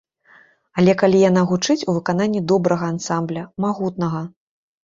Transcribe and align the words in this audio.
Але 0.81 0.95
калі 1.01 1.19
яна 1.29 1.43
гучыць 1.51 1.77
у 1.93 1.95
выкананні 1.97 2.41
добрага 2.53 2.91
ансамбля, 2.95 3.47
магутнага. 3.67 4.21